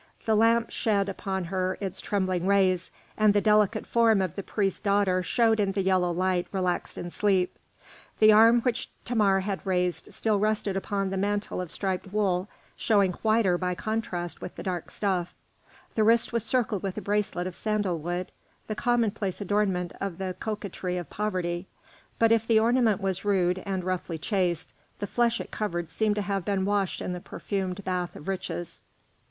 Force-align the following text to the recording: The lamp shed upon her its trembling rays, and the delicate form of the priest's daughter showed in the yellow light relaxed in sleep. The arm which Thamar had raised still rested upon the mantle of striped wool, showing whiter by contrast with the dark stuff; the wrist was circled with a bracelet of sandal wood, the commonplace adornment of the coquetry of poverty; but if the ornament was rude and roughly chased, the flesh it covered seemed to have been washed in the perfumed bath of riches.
The 0.25 0.33
lamp 0.33 0.71
shed 0.71 1.09
upon 1.09 1.43
her 1.43 1.77
its 1.79 2.01
trembling 2.01 2.47
rays, 2.47 2.89
and 3.15 3.35
the 3.35 3.39
delicate 3.39 3.85
form 3.85 4.19
of 4.19 4.33
the 4.33 4.41
priest's 4.41 4.79
daughter 4.79 5.21
showed 5.21 5.59
in 5.59 5.73
the 5.73 5.83
yellow 5.83 6.09
light 6.09 6.47
relaxed 6.51 6.97
in 6.97 7.11
sleep. 7.11 7.59
The 8.17 8.31
arm 8.31 8.61
which 8.61 8.89
Thamar 9.05 9.41
had 9.41 9.63
raised 9.63 10.11
still 10.11 10.39
rested 10.39 10.75
upon 10.75 11.11
the 11.11 11.17
mantle 11.17 11.61
of 11.61 11.69
striped 11.69 12.11
wool, 12.11 12.49
showing 12.75 13.11
whiter 13.21 13.59
by 13.59 13.75
contrast 13.75 14.41
with 14.41 14.55
the 14.55 14.63
dark 14.63 14.89
stuff; 14.89 15.35
the 15.93 16.03
wrist 16.03 16.33
was 16.33 16.43
circled 16.43 16.81
with 16.81 16.97
a 16.97 17.01
bracelet 17.01 17.45
of 17.45 17.53
sandal 17.55 17.99
wood, 17.99 18.31
the 18.65 18.73
commonplace 18.73 19.39
adornment 19.39 19.93
of 20.01 20.17
the 20.17 20.35
coquetry 20.39 20.97
of 20.97 21.11
poverty; 21.11 21.67
but 22.17 22.31
if 22.31 22.47
the 22.47 22.57
ornament 22.59 23.01
was 23.01 23.23
rude 23.23 23.61
and 23.67 23.83
roughly 23.83 24.17
chased, 24.17 24.73
the 24.97 25.05
flesh 25.05 25.39
it 25.39 25.51
covered 25.51 25.91
seemed 25.91 26.15
to 26.15 26.23
have 26.23 26.43
been 26.43 26.65
washed 26.65 27.03
in 27.03 27.13
the 27.13 27.19
perfumed 27.21 27.83
bath 27.83 28.15
of 28.15 28.27
riches. 28.27 28.81